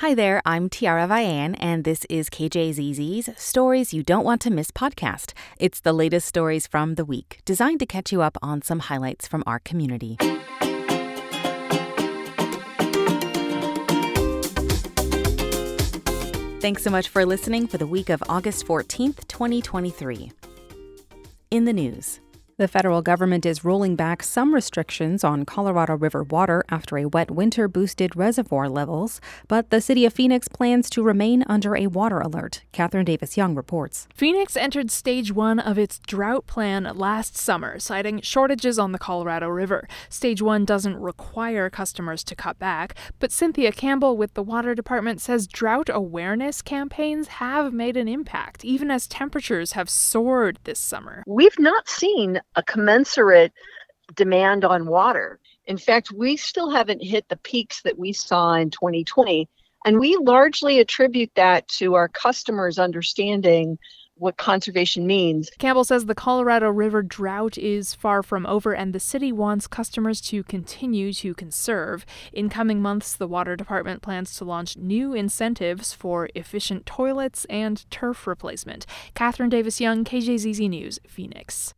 [0.00, 4.70] Hi there, I'm Tiara Vian, and this is KJZZ's Stories You Don't Want to Miss
[4.70, 5.34] podcast.
[5.58, 9.28] It's the latest stories from the week, designed to catch you up on some highlights
[9.28, 10.16] from our community.
[16.62, 20.32] Thanks so much for listening for the week of August 14th, 2023.
[21.50, 22.20] In the news,
[22.60, 27.30] the federal government is rolling back some restrictions on Colorado River water after a wet
[27.30, 29.18] winter boosted reservoir levels,
[29.48, 32.62] but the city of Phoenix plans to remain under a water alert.
[32.70, 34.08] Katherine Davis Young reports.
[34.14, 39.48] Phoenix entered stage one of its drought plan last summer, citing shortages on the Colorado
[39.48, 39.88] River.
[40.10, 45.22] Stage one doesn't require customers to cut back, but Cynthia Campbell with the Water Department
[45.22, 51.24] says drought awareness campaigns have made an impact, even as temperatures have soared this summer.
[51.26, 53.52] We've not seen a commensurate
[54.14, 55.38] demand on water.
[55.66, 59.48] In fact, we still haven't hit the peaks that we saw in 2020.
[59.84, 63.78] And we largely attribute that to our customers understanding
[64.16, 65.48] what conservation means.
[65.58, 70.20] Campbell says the Colorado River drought is far from over and the city wants customers
[70.20, 72.04] to continue to conserve.
[72.30, 77.90] In coming months, the water department plans to launch new incentives for efficient toilets and
[77.90, 78.84] turf replacement.
[79.14, 81.72] Katherine Davis Young, KJZZ News, Phoenix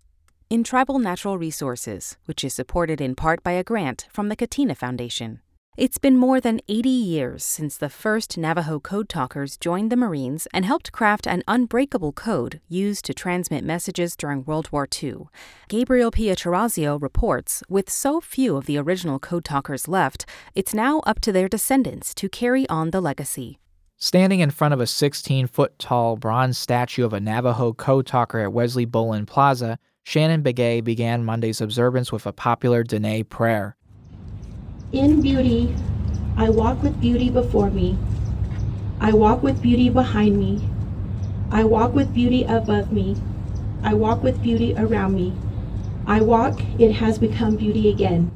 [0.52, 4.74] in tribal natural resources, which is supported in part by a grant from the Catena
[4.74, 5.40] Foundation.
[5.78, 10.46] It's been more than 80 years since the first Navajo code talkers joined the Marines
[10.52, 15.28] and helped craft an unbreakable code used to transmit messages during World War II.
[15.70, 21.18] Gabriel Pietrorazio reports with so few of the original code talkers left, it's now up
[21.20, 23.58] to their descendants to carry on the legacy.
[23.96, 28.40] Standing in front of a 16 foot tall bronze statue of a Navajo code talker
[28.40, 33.76] at Wesley Bolin Plaza, Shannon Begay began Monday's observance with a popular Dene prayer.
[34.92, 35.74] In beauty,
[36.36, 37.96] I walk with beauty before me.
[39.00, 40.68] I walk with beauty behind me.
[41.50, 43.16] I walk with beauty above me.
[43.82, 45.32] I walk with beauty around me.
[46.06, 48.30] I walk, it has become beauty again.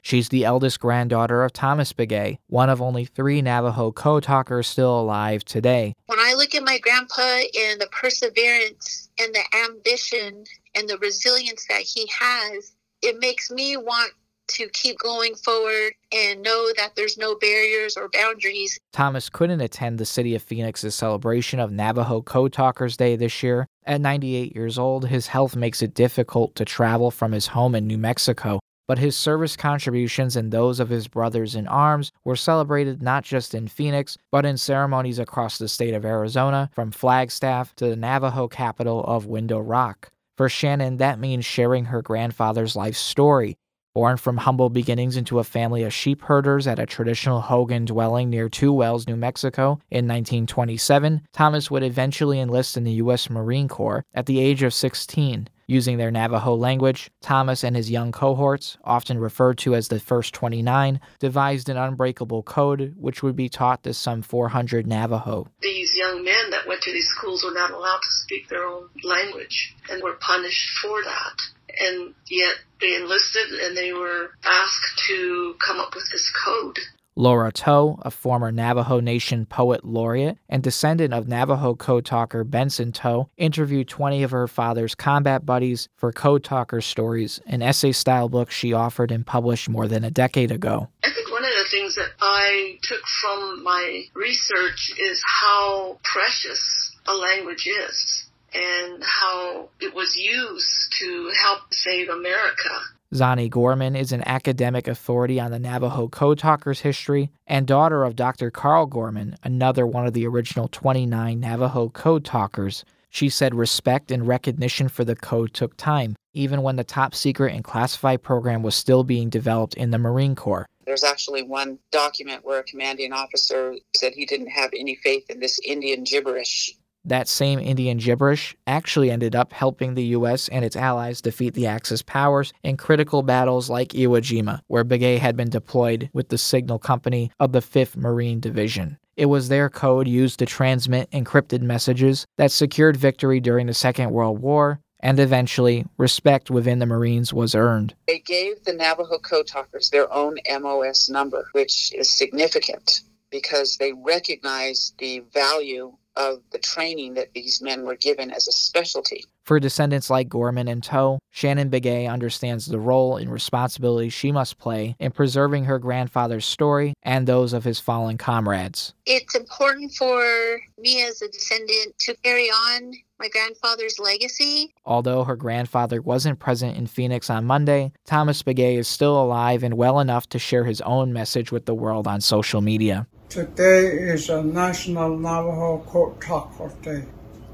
[0.00, 4.98] She's the eldest granddaughter of Thomas Begay, one of only three Navajo code talkers still
[4.98, 5.94] alive today.
[6.06, 10.44] When I look at my grandpa and the perseverance and the ambition
[10.78, 12.72] and the resilience that he has,
[13.02, 14.12] it makes me want
[14.46, 18.78] to keep going forward and know that there's no barriers or boundaries.
[18.92, 23.66] Thomas couldn't attend the city of Phoenix's celebration of Navajo Code Talkers Day this year.
[23.84, 27.86] At 98 years old, his health makes it difficult to travel from his home in
[27.86, 28.60] New Mexico.
[28.86, 33.54] But his service contributions and those of his brothers in arms were celebrated not just
[33.54, 38.48] in Phoenix, but in ceremonies across the state of Arizona, from Flagstaff to the Navajo
[38.48, 40.10] capital of Window Rock.
[40.38, 43.56] For Shannon, that means sharing her grandfather's life story.
[43.98, 48.30] Born from humble beginnings into a family of sheep herders at a traditional Hogan dwelling
[48.30, 53.28] near Two Wells, New Mexico, in 1927, Thomas would eventually enlist in the U.S.
[53.28, 55.48] Marine Corps at the age of 16.
[55.66, 60.32] Using their Navajo language, Thomas and his young cohorts, often referred to as the First
[60.32, 65.48] 29, devised an unbreakable code which would be taught to some 400 Navajo.
[65.60, 68.90] These young men that went to these schools were not allowed to speak their own
[69.02, 71.57] language and were punished for that.
[71.80, 76.78] And yet they enlisted and they were asked to come up with this code.
[77.18, 82.92] Laura Tohe, a former Navajo Nation poet laureate and descendant of Navajo code talker Benson
[82.92, 88.28] Tohe, interviewed 20 of her father's combat buddies for Code Talker Stories, an essay style
[88.28, 90.90] book she offered and published more than a decade ago.
[91.02, 96.94] I think one of the things that I took from my research is how precious
[97.08, 102.70] a language is and how it was used to help save America.
[103.14, 108.16] Zonnie Gorman is an academic authority on the Navajo Code Talkers history and daughter of
[108.16, 108.50] Dr.
[108.50, 112.84] Carl Gorman, another one of the original 29 Navajo Code Talkers.
[113.10, 117.54] She said respect and recognition for the code took time, even when the top secret
[117.54, 120.66] and classified program was still being developed in the Marine Corps.
[120.84, 125.40] There's actually one document where a commanding officer said he didn't have any faith in
[125.40, 126.74] this Indian gibberish
[127.04, 131.66] that same Indian gibberish actually ended up helping the US and its allies defeat the
[131.66, 136.38] Axis powers in critical battles like Iwo Jima, where Begay had been deployed with the
[136.38, 138.98] signal company of the 5th Marine Division.
[139.16, 144.10] It was their code used to transmit encrypted messages that secured victory during the Second
[144.10, 147.94] World War, and eventually, respect within the Marines was earned.
[148.06, 153.92] They gave the Navajo code talkers their own MOS number, which is significant because they
[153.92, 159.24] recognized the value of the training that these men were given as a specialty.
[159.44, 164.58] For descendants like Gorman and Tohe, Shannon Begay understands the role and responsibility she must
[164.58, 168.92] play in preserving her grandfather's story and those of his fallen comrades.
[169.06, 174.74] It's important for me as a descendant to carry on my grandfather's legacy.
[174.84, 179.74] Although her grandfather wasn't present in Phoenix on Monday, Thomas Begay is still alive and
[179.74, 183.06] well enough to share his own message with the world on social media.
[183.28, 187.04] Today is a National Navajo Code Talker Day.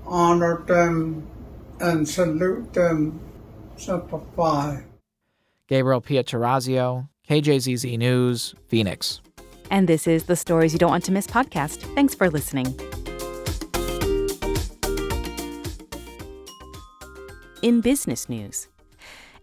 [0.06, 1.26] Honor them
[1.81, 3.19] and salute them.
[3.76, 4.85] Semper Fi.
[5.67, 9.21] Gabriel Pietrorazio, KJZZ News, Phoenix.
[9.69, 11.79] And this is the Stories You Don't Want to Miss podcast.
[11.97, 12.67] Thanks for listening.
[17.62, 18.69] In business news,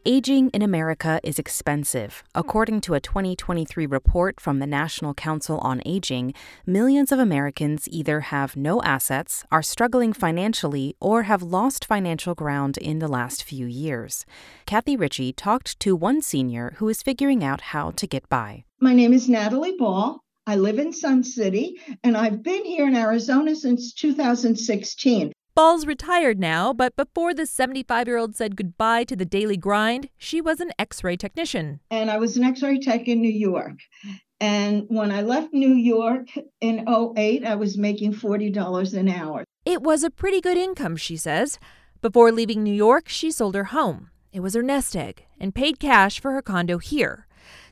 [0.03, 2.23] Aging in America is expensive.
[2.33, 6.33] According to a 2023 report from the National Council on Aging,
[6.65, 12.79] millions of Americans either have no assets, are struggling financially, or have lost financial ground
[12.79, 14.25] in the last few years.
[14.65, 18.63] Kathy Ritchie talked to one senior who is figuring out how to get by.
[18.79, 20.19] My name is Natalie Ball.
[20.47, 25.31] I live in Sun City, and I've been here in Arizona since 2016.
[25.53, 30.07] Ball's retired now, but before the 75 year old said goodbye to the daily grind,
[30.17, 31.81] she was an x ray technician.
[31.89, 33.77] And I was an x ray tech in New York.
[34.39, 36.27] And when I left New York
[36.61, 39.43] in 08, I was making $40 an hour.
[39.65, 41.59] It was a pretty good income, she says.
[42.01, 44.09] Before leaving New York, she sold her home.
[44.31, 47.27] It was her nest egg and paid cash for her condo here.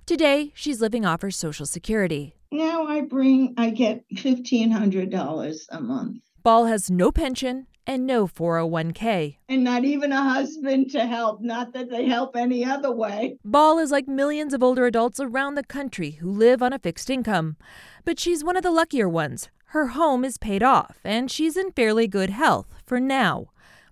[0.05, 2.35] Today, she's living off her Social Security.
[2.51, 6.17] Now I bring, I get $1,500 a month.
[6.49, 9.37] Ball has no pension and no 401k.
[9.47, 13.37] And not even a husband to help, not that they help any other way.
[13.45, 17.11] Ball is like millions of older adults around the country who live on a fixed
[17.11, 17.55] income.
[18.03, 19.49] But she's one of the luckier ones.
[19.75, 23.49] Her home is paid off, and she's in fairly good health for now.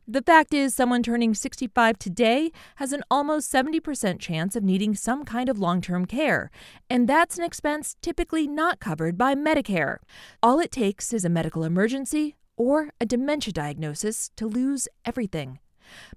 [0.08, 5.26] The fact is, someone turning 65 today has an almost 70% chance of needing some
[5.26, 6.50] kind of long term care,
[6.90, 9.98] and that's an expense typically not covered by Medicare.
[10.42, 15.60] All it takes is a medical emergency or a dementia diagnosis to lose everything.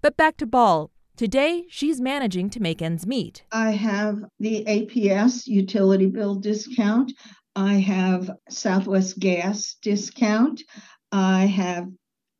[0.03, 0.91] But back to Ball.
[1.17, 3.45] Today, she's managing to make ends meet.
[3.53, 7.13] I have the APS utility bill discount.
[7.55, 10.63] I have Southwest Gas discount.
[11.13, 11.89] I have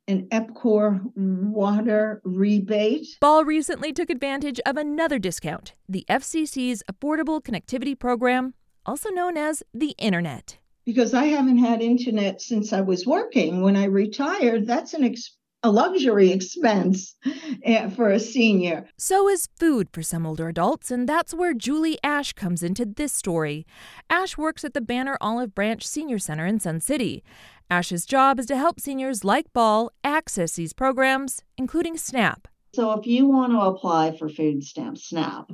[0.07, 3.07] an EPCOR water rebate.
[3.19, 8.55] Ball recently took advantage of another discount the FCC's Affordable Connectivity Program,
[8.85, 10.57] also known as the Internet.
[10.85, 13.61] Because I haven't had internet since I was working.
[13.61, 17.15] When I retired, that's an ex- a luxury expense
[17.63, 18.87] eh, for a senior.
[18.97, 23.13] So is food for some older adults, and that's where Julie Ash comes into this
[23.13, 23.65] story.
[24.09, 27.23] Ash works at the Banner Olive Branch Senior Center in Sun City.
[27.69, 32.47] Ash's job is to help seniors like Ball access these programs, including SNAP.
[32.73, 35.51] So if you want to apply for food stamps, SNAP,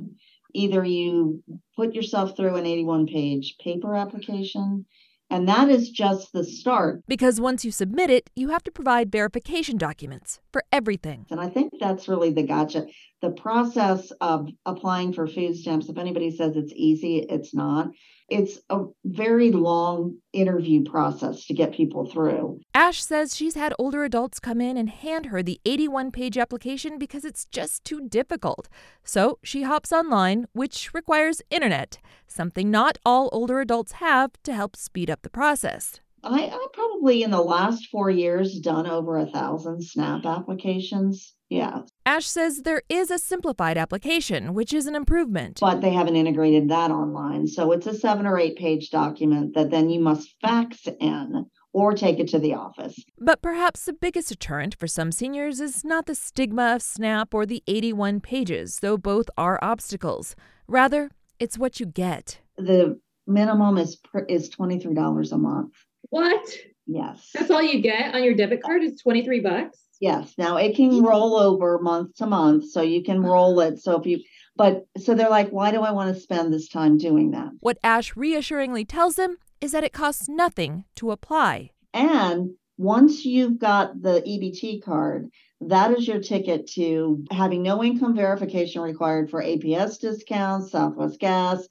[0.54, 1.42] either you
[1.76, 4.86] put yourself through an 81 page paper application
[5.30, 7.02] and that is just the start.
[7.06, 11.26] Because once you submit it, you have to provide verification documents for everything.
[11.30, 12.86] And I think that's really the gotcha.
[13.20, 17.88] The process of applying for food stamps, if anybody says it's easy, it's not.
[18.28, 22.60] It's a very long interview process to get people through.
[22.74, 26.98] Ash says she's had older adults come in and hand her the 81 page application
[26.98, 28.68] because it's just too difficult.
[29.02, 34.76] So she hops online, which requires internet, something not all older adults have to help
[34.76, 36.00] speed up the process.
[36.22, 41.34] I, I probably in the last four years done over a thousand SNAP applications.
[41.48, 41.82] Yeah.
[42.04, 45.58] Ash says there is a simplified application, which is an improvement.
[45.60, 47.46] But they haven't integrated that online.
[47.46, 51.94] So it's a seven or eight page document that then you must fax in or
[51.94, 53.02] take it to the office.
[53.18, 57.46] But perhaps the biggest deterrent for some seniors is not the stigma of SNAP or
[57.46, 60.34] the 81 pages, though both are obstacles.
[60.66, 62.40] Rather, it's what you get.
[62.56, 63.98] The minimum is
[64.28, 65.72] is $23 a month.
[66.10, 66.48] What?
[66.86, 67.30] Yes.
[67.34, 69.78] That's all you get on your debit card is 23 bucks?
[70.00, 70.34] Yes.
[70.38, 71.06] Now it can mm-hmm.
[71.06, 73.78] roll over month to month, so you can roll it.
[73.80, 74.20] So if you,
[74.56, 77.50] but so they're like, why do I want to spend this time doing that?
[77.60, 81.70] What Ash reassuringly tells them is that it costs nothing to apply.
[81.92, 88.14] And once you've got the EBT card, that is your ticket to having no income
[88.14, 91.66] verification required for APS discounts, Southwest Gas,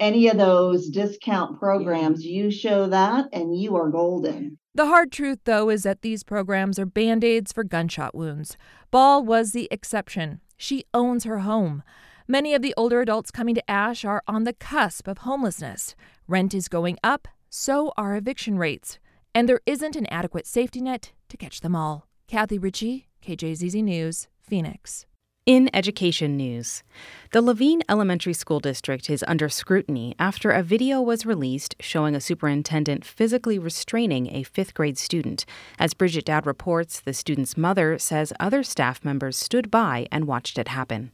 [0.00, 2.24] any of those discount programs.
[2.24, 4.58] You show that and you are golden.
[4.74, 8.56] The hard truth, though, is that these programs are band aids for gunshot wounds.
[8.90, 10.40] Ball was the exception.
[10.56, 11.82] She owns her home.
[12.26, 15.94] Many of the older adults coming to Ash are on the cusp of homelessness.
[16.26, 18.98] Rent is going up, so are eviction rates.
[19.34, 22.06] and there isn't an adequate safety net to catch them all.
[22.28, 25.06] Kathy Ritchie, KJZZ News, Phoenix.
[25.44, 26.84] In education news,
[27.32, 32.20] the Laveen Elementary School District is under scrutiny after a video was released showing a
[32.20, 35.44] superintendent physically restraining a fifth grade student.
[35.80, 40.58] As Bridget Dowd reports, the student's mother says other staff members stood by and watched
[40.58, 41.10] it happen.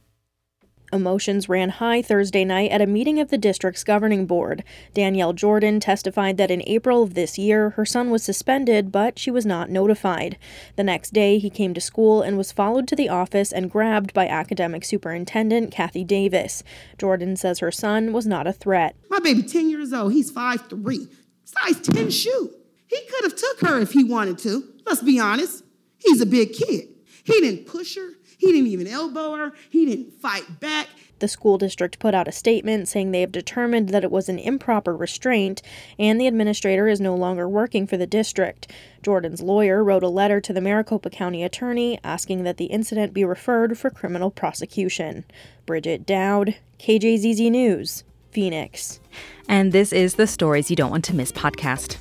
[0.91, 4.63] Emotions ran high Thursday night at a meeting of the district's governing board.
[4.93, 9.29] Danielle Jordan testified that in April of this year, her son was suspended, but she
[9.29, 10.37] was not notified.
[10.75, 14.13] The next day, he came to school and was followed to the office and grabbed
[14.13, 16.63] by academic superintendent Kathy Davis.
[16.97, 18.95] Jordan says her son was not a threat.
[19.09, 21.07] My baby, 10 years old, he's 5'3,
[21.43, 22.53] size 10 shoe.
[22.87, 24.63] He could have took her if he wanted to.
[24.85, 25.63] Let's be honest.
[25.99, 26.87] He's a big kid.
[27.33, 28.09] He didn't push her.
[28.37, 29.53] He didn't even elbow her.
[29.69, 30.87] He didn't fight back.
[31.19, 34.39] The school district put out a statement saying they have determined that it was an
[34.39, 35.61] improper restraint
[35.97, 38.71] and the administrator is no longer working for the district.
[39.03, 43.25] Jordan's lawyer wrote a letter to the Maricopa County attorney asking that the incident be
[43.25, 45.25] referred for criminal prosecution.
[45.65, 49.01] Bridget Dowd, KJZZ News, Phoenix.
[49.49, 51.97] And this is the Stories You Don't Want to Miss podcast.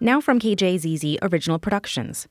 [0.00, 2.28] Now from KJZZ Original Productions.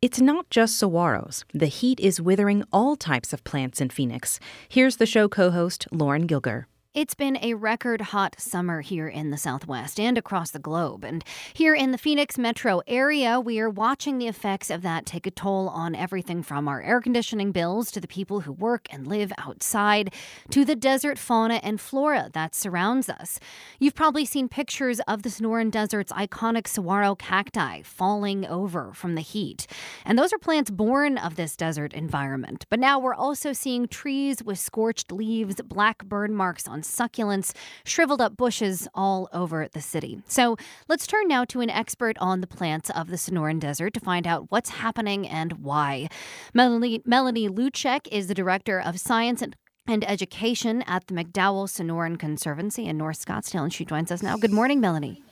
[0.00, 1.42] It's not just saguaros.
[1.52, 4.38] The heat is withering all types of plants in Phoenix.
[4.68, 6.66] Here's the show co host, Lauren Gilger.
[6.98, 11.04] It's been a record hot summer here in the Southwest and across the globe.
[11.04, 11.22] And
[11.54, 15.30] here in the Phoenix metro area, we are watching the effects of that take a
[15.30, 19.32] toll on everything from our air conditioning bills to the people who work and live
[19.38, 20.12] outside
[20.50, 23.38] to the desert fauna and flora that surrounds us.
[23.78, 29.20] You've probably seen pictures of the Sonoran Desert's iconic saguaro cacti falling over from the
[29.20, 29.68] heat.
[30.04, 32.66] And those are plants born of this desert environment.
[32.68, 37.52] But now we're also seeing trees with scorched leaves, black burn marks on succulents,
[37.84, 40.20] shriveled up bushes all over the city.
[40.26, 40.56] So
[40.88, 44.26] let's turn now to an expert on the plants of the Sonoran Desert to find
[44.26, 46.08] out what's happening and why.
[46.54, 49.54] Melanie, Melanie Tluczek is the director of science and
[49.88, 54.36] and education at the McDowell Sonoran Conservancy in North Scottsdale, and she joins us now.
[54.36, 55.22] Good morning, Melanie.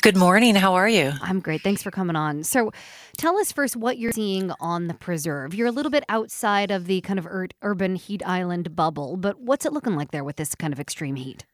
[0.00, 0.54] Good morning.
[0.54, 1.12] How are you?
[1.20, 1.62] I'm great.
[1.62, 2.44] Thanks for coming on.
[2.44, 2.70] So,
[3.16, 5.54] tell us first what you're seeing on the preserve.
[5.54, 9.40] You're a little bit outside of the kind of ur- urban heat island bubble, but
[9.40, 11.44] what's it looking like there with this kind of extreme heat?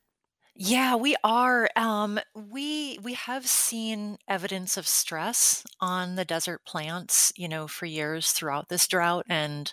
[0.56, 1.68] Yeah, we are.
[1.74, 7.86] Um, we we have seen evidence of stress on the desert plants, you know, for
[7.86, 9.72] years throughout this drought, and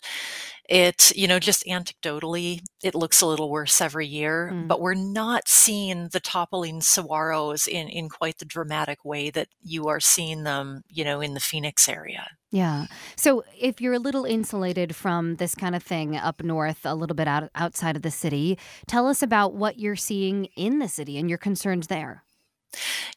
[0.70, 4.68] it, you know, just anecdotally, it looks a little worse every year, Mm.
[4.68, 9.88] but we're not seeing the toppling saguaros in in quite the dramatic way that you
[9.88, 12.28] are seeing them, you know, in the Phoenix area.
[12.52, 12.88] Yeah.
[13.16, 17.16] So, if you're a little insulated from this kind of thing up north, a little
[17.16, 21.18] bit out outside of the city, tell us about what you're seeing in the city
[21.18, 22.24] and your concerns there.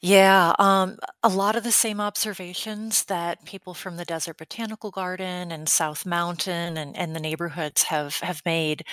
[0.00, 5.50] Yeah, um, a lot of the same observations that people from the Desert Botanical Garden
[5.50, 8.84] and South Mountain and, and the neighborhoods have have made.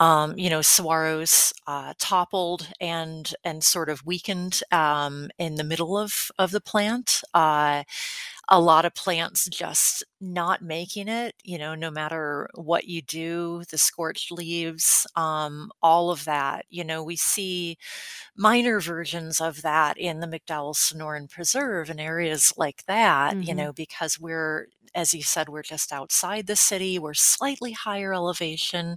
[0.00, 5.98] Um, you know, saguaros uh, toppled and and sort of weakened um, in the middle
[5.98, 7.22] of of the plant.
[7.34, 7.84] Uh,
[8.48, 11.34] a lot of plants just not making it.
[11.44, 16.66] You know, no matter what you do, the scorched leaves, um, all of that.
[16.70, 17.78] You know, we see
[18.36, 23.56] minor versions of that in the McDowell Sonoran Preserve and areas like that, you hmm
[23.56, 28.96] know, because we're, as you said, we're just outside the city, we're slightly higher elevation,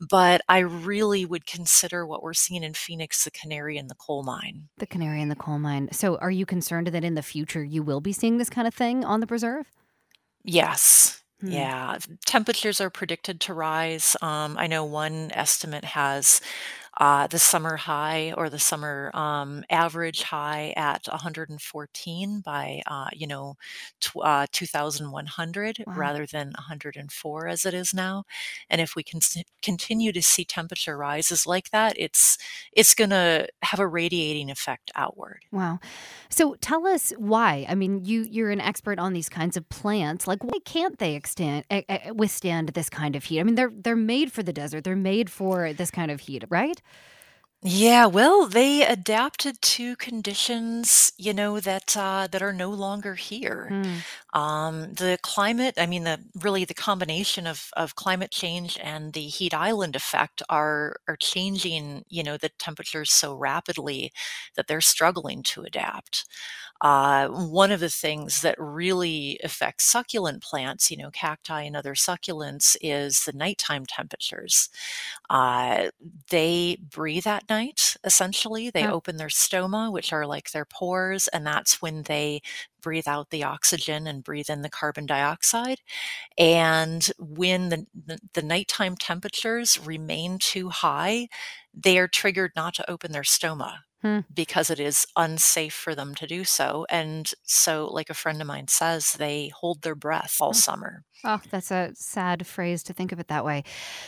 [0.00, 4.22] but I really would consider what we're seeing in Phoenix the canary in the coal
[4.22, 4.68] mine.
[4.78, 5.88] The canary in the coal mine.
[5.92, 8.74] So, are you concerned that in the future you will be seeing this kind of
[8.74, 9.66] thing on the preserve?
[10.44, 11.22] Yes.
[11.40, 11.50] Hmm.
[11.52, 11.98] Yeah.
[12.26, 14.16] Temperatures are predicted to rise.
[14.22, 16.40] Um, I know one estimate has
[17.02, 23.26] uh, the summer high or the summer um, average high at 114 by, uh, you
[23.26, 23.56] know,
[24.00, 25.94] tw- uh, 2100 Wow.
[25.96, 28.24] rather than 104 as it is now.
[28.70, 29.20] And if we can
[29.62, 32.38] continue to see temperature rises like that, it's
[32.72, 35.40] it's going to have a radiating effect outward.
[35.50, 35.80] Wow.
[36.30, 37.66] So tell us why.
[37.68, 40.26] I mean, you you're an expert on these kinds of plants.
[40.26, 43.40] Like, why can't they extend uh, uh, withstand this kind of heat?
[43.40, 44.84] I mean, they're they're made for the desert.
[44.84, 46.80] They're made for this kind of heat, right?
[47.64, 53.68] Yeah, well, they adapted to conditions, you know, that uh, that are no longer here.
[53.68, 53.98] Hmm.
[54.34, 59.26] Um, the climate, I mean, the really the combination of of climate change and the
[59.28, 64.12] heat island effect are are changing, you know, the temperatures so rapidly
[64.56, 66.24] that they're struggling to adapt.
[66.82, 71.94] Uh, one of the things that really affects succulent plants, you know, cacti and other
[71.94, 74.68] succulents, is the nighttime temperatures.
[75.30, 75.90] Uh,
[76.30, 78.70] they breathe at night, essentially.
[78.70, 78.92] They Oh.
[78.92, 82.42] open their stoma, which are like their pores, and that's when they
[82.82, 85.80] breathe out the oxygen and breathe in the carbon dioxide.
[86.38, 91.28] And when the, the, the nighttime temperatures remain too high,
[91.74, 94.20] they are triggered not to open their stoma Hmm.
[94.34, 96.86] because it is unsafe for them to do so.
[96.90, 101.04] And so, like a friend of mine says, they hold their breath all summer.
[101.24, 103.62] Oh, that's a sad phrase to think of it that way.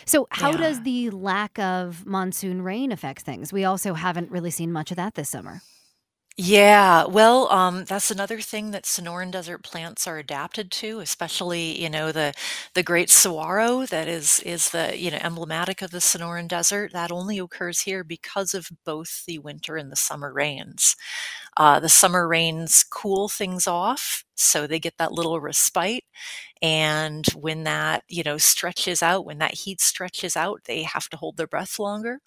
[0.04, 0.56] So, how Yeah.
[0.56, 3.52] does the lack of monsoon rain affect things?
[3.52, 5.62] We also haven't really seen much of that this summer.
[6.36, 11.88] Yeah, well, um, that's another thing that Sonoran Desert plants are adapted to, especially, you
[11.88, 12.34] know, the
[12.74, 16.92] the great saguaro that is is the, you know, emblematic of the Sonoran Desert.
[16.92, 20.96] That only occurs here because of both the winter and the summer rains.
[21.56, 26.04] Uh, the summer rains cool things off, so they get that little respite.
[26.64, 31.18] And when that, you know, stretches out, when that heat stretches out, they have to
[31.18, 32.20] hold their breath longer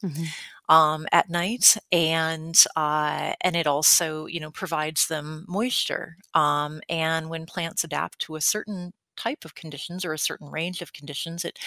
[0.69, 6.17] um, at night, and uh, and it also you know provides them moisture.
[6.33, 10.81] Um, and when plants adapt to a certain type of conditions or a certain range
[10.81, 11.59] of conditions, it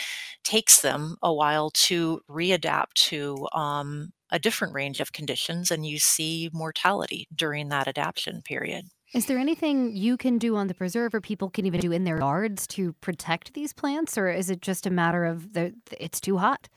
[0.44, 5.98] takes them a while to readapt to um, a different range of conditions, and you
[5.98, 8.86] see mortality during that adaptation period.
[9.12, 12.04] Is there anything you can do on the preserve or people can even do in
[12.04, 14.16] their yards to protect these plants?
[14.16, 16.68] Or is it just a matter of the, it's too hot?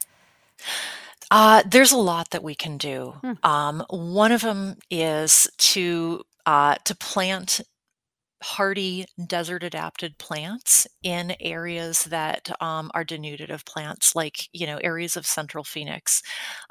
[1.30, 3.16] Uh, there's a lot that we can do.
[3.22, 3.34] Hmm.
[3.44, 7.62] Um, one of them is to uh, to plant
[8.44, 14.78] hardy desert adapted plants in areas that um, are denuded of plants, like you know
[14.78, 16.22] areas of central Phoenix.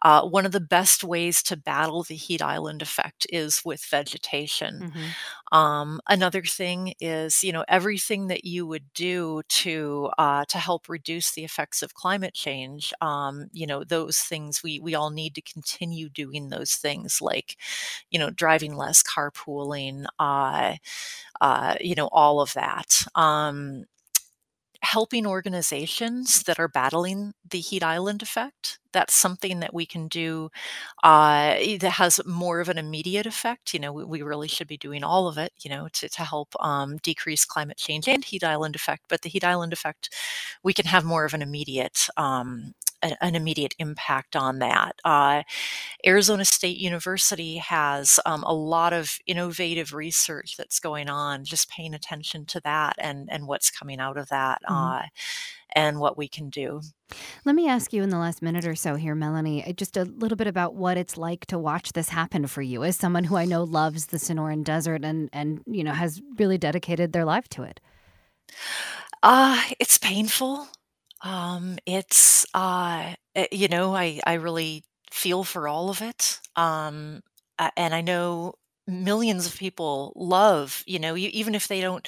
[0.02, 4.86] Uh, one of the best ways to battle the heat island effect is with vegetation.
[5.52, 10.88] Um, another thing is, you know, everything that you would do to uh, to help
[10.88, 12.92] reduce the effects of climate change.
[13.00, 17.56] Um, you know, those things we we all need to continue doing those things, like,
[18.10, 20.76] you know, driving less, carpooling, uh,
[21.42, 23.04] uh, you know, all of that.
[23.16, 23.86] Um,
[24.84, 28.80] helping organizations that are battling the heat island effect.
[28.92, 30.50] That's something that we can do
[31.04, 33.74] uh, that has more of an immediate effect.
[33.74, 36.22] You know, we, we really should be doing all of it, you know, to, to
[36.22, 39.04] help um, decrease climate change and heat island effect.
[39.08, 40.10] But the heat island effect,
[40.64, 44.96] we can have more of an immediate um, a- an immediate impact on that.
[45.04, 45.42] Uh,
[46.06, 51.94] Arizona State University has um, a lot of innovative research that's going on, just paying
[51.94, 55.02] attention to that and, and what's coming out of that Mhm.
[55.02, 55.06] uh,
[55.74, 56.82] and what we can do.
[57.44, 60.04] Let me ask you in the last minute or so here, Melanie, uh, just a
[60.04, 63.36] little bit about what it's like to watch this happen for you as someone who
[63.36, 67.48] I know loves the Sonoran Desert and, and you know, has really dedicated their life
[67.50, 67.80] to it.
[69.22, 70.68] Uh, it's painful.
[71.22, 76.40] Um, it's, uh, eh, you know, I, I really feel for all of it.
[76.56, 77.20] Um,
[77.58, 78.54] a- and I know
[78.88, 82.06] millions of people love, you know, e- even if they don't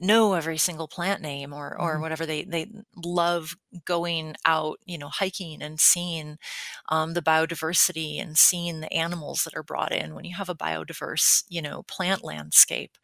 [0.00, 2.00] know every single plant name or, or Mhm.
[2.00, 2.66] whatever, they, they
[3.04, 6.36] love going out, you know, hiking and seeing
[6.88, 10.54] um, the biodiversity and seeing the animals that are brought in when you have a
[10.56, 12.98] biodiverse, you know, plant landscape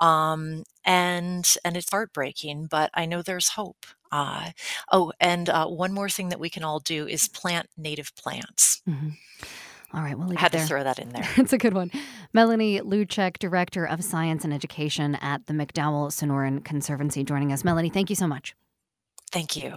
[0.00, 3.86] um, and and it's heartbreaking, but I know there's hope.
[4.14, 4.50] Uh,
[4.92, 8.80] oh, and uh, one more thing that we can all do is plant native plants.
[9.92, 11.28] All right, we'll leave I had it to throw that in there.
[11.36, 11.90] It's a good one.
[12.32, 17.64] Melanie Tluczek, Director of Science and Education at the McDowell Sonoran Conservancy, joining us.
[17.64, 18.54] Melanie, thank you so much.
[19.32, 19.74] Thank you.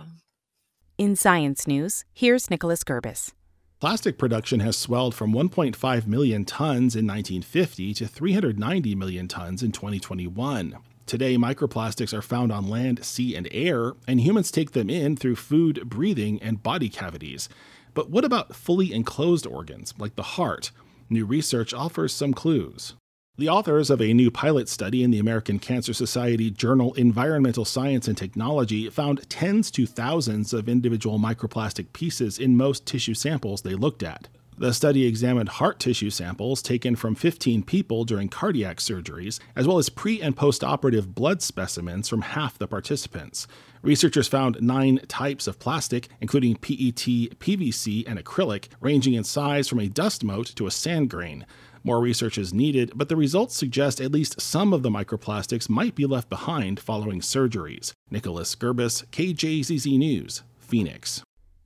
[0.99, 3.31] In science news, here's Nicholas Gerbis.
[3.79, 9.71] Plastic production has swelled from 1.5 million tons in 1950 to 390 million tons in
[9.71, 10.77] 2021.
[11.07, 15.37] Today, microplastics are found on land, sea, and air, and humans take them in through
[15.37, 17.47] food, breathing, and body cavities.
[17.93, 20.71] But what about fully enclosed organs, like the heart?
[21.09, 22.95] New research offers some clues.
[23.37, 28.09] The authors of a new pilot study in the American Cancer Society journal Environmental Science
[28.09, 33.75] and Technology found tens to thousands of individual microplastic pieces in most tissue samples they
[33.75, 34.27] looked at.
[34.59, 39.77] The study examined heart tissue samples taken from 15 people during cardiac surgeries, as well
[39.77, 43.45] as pre and post operative blood specimens from half the participants.
[43.83, 49.79] Researchers found nine types of plastic, including PET, PVC, and acrylic, ranging in size from
[49.79, 51.45] a dust mote to a sand grain.
[51.83, 55.93] More research is needed, but the results suggest at least some of the microplastics might
[55.93, 57.93] be left behind following surgeries.
[58.09, 61.21] Nicholas Gerbis, KJZZ News, Phoenix.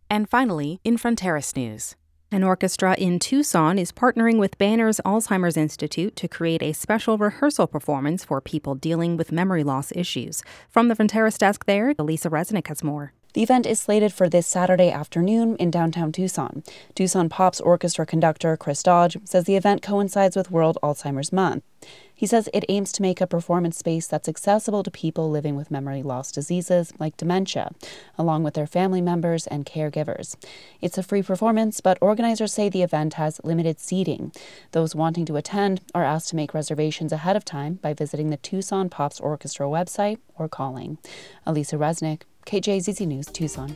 [0.10, 1.96] And finally, in Fronteras News.
[2.34, 7.68] An orchestra in Tucson is partnering with Banner's Alzheimer's Institute to create a special rehearsal
[7.68, 10.42] performance for people dealing with memory loss issues.
[10.70, 13.12] From the Fronteras desk there, Alisa Reznick has more.
[13.34, 16.64] The event is slated for this Saturday afternoon in downtown Tucson.
[16.96, 21.66] Tucson Pops Orchestra conductor Chris Dodge says the event coincides with World Alzheimer's Month.
[22.22, 25.72] He says it aims to make a performance space that's accessible to people living with
[25.72, 27.72] memory loss diseases like dementia,
[28.16, 30.36] along with their family members and caregivers.
[30.82, 34.32] It's a free performance, but organizers say the event has limited seating.
[34.72, 38.38] Those wanting to attend are asked to make reservations ahead of time by visiting the
[38.38, 41.00] Tucson Pops Orchestra website or calling.
[41.48, 43.76] Alisa Reznick, KJZZ News, Tucson.